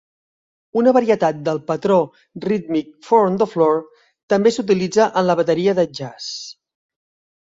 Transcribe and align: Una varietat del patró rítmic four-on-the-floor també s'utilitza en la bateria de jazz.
Una 0.79 0.91
varietat 0.95 1.41
del 1.49 1.59
patró 1.67 1.97
rítmic 2.45 2.89
four-on-the-floor 3.09 3.77
també 4.35 4.55
s'utilitza 4.55 5.07
en 5.23 5.29
la 5.29 5.37
bateria 5.41 5.77
de 5.81 5.85
jazz. 6.01 6.31